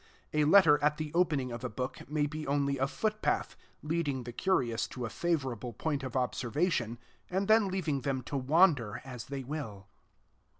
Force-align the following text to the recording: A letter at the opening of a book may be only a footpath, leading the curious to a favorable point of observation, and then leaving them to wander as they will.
A 0.33 0.45
letter 0.45 0.83
at 0.83 0.97
the 0.97 1.11
opening 1.13 1.51
of 1.51 1.63
a 1.63 1.69
book 1.69 2.09
may 2.09 2.25
be 2.25 2.47
only 2.47 2.79
a 2.79 2.87
footpath, 2.87 3.55
leading 3.83 4.23
the 4.23 4.31
curious 4.33 4.87
to 4.87 5.05
a 5.05 5.11
favorable 5.11 5.73
point 5.73 6.01
of 6.01 6.15
observation, 6.17 6.97
and 7.29 7.47
then 7.47 7.67
leaving 7.67 8.01
them 8.01 8.23
to 8.23 8.35
wander 8.35 8.99
as 9.05 9.25
they 9.25 9.43
will. 9.43 9.85